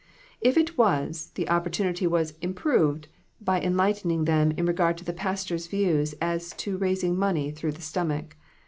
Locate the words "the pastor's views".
5.05-6.13